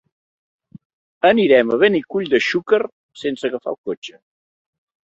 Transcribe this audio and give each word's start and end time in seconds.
Anirem 1.31 1.75
a 1.75 1.79
Benicull 1.83 2.33
de 2.35 2.41
Xúquer 2.49 2.83
sense 3.27 3.49
agafar 3.53 3.77
el 3.77 3.81
cotxe. 3.89 4.21